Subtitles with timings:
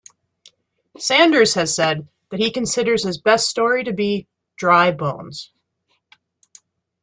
[0.97, 5.51] Sanders has said that he considers his best story to be "Dry Bones".